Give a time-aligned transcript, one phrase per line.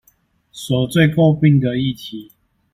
[0.51, 2.31] 所最詬病的議題